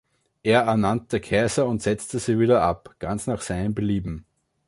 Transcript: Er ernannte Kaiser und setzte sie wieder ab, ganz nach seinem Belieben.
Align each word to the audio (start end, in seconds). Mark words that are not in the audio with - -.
Er 0.41 0.61
ernannte 0.61 1.19
Kaiser 1.21 1.67
und 1.67 1.83
setzte 1.83 2.17
sie 2.17 2.39
wieder 2.39 2.63
ab, 2.63 2.95
ganz 2.97 3.27
nach 3.27 3.41
seinem 3.41 3.75
Belieben. 3.75 4.25